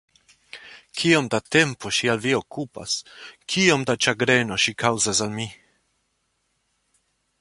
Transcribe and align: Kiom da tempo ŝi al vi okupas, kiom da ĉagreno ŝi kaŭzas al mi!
Kiom 1.01 1.27
da 1.33 1.39
tempo 1.55 1.91
ŝi 1.97 2.09
al 2.13 2.23
vi 2.23 2.33
okupas, 2.37 2.95
kiom 3.55 3.85
da 3.91 3.97
ĉagreno 4.07 4.59
ŝi 4.65 4.75
kaŭzas 4.85 5.23
al 5.27 5.33
mi! 5.37 5.47